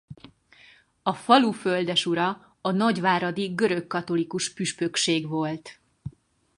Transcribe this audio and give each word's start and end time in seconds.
A 1.01 1.13
falu 1.13 1.51
földesura 1.51 2.55
a 2.61 2.71
nagyváradi 2.71 3.45
görögkatolikus 3.47 4.53
püspökség 4.53 5.27
volt. 5.27 5.79